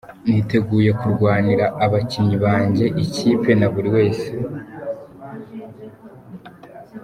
[0.27, 4.29] “Niteguye kurwanira abakinnyi banjye, ikipe, na buri wese.